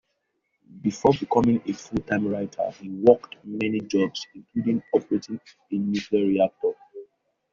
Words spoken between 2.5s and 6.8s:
he worked many jobs, including operating a nuclear reactor.